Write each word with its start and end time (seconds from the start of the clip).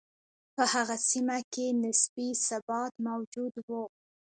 په 0.55 0.63
هغه 0.73 0.95
سیمه 1.09 1.37
کې 1.53 1.65
نسبي 1.83 2.29
ثبات 2.47 2.93
موجود 3.07 3.53
و. 3.67 3.69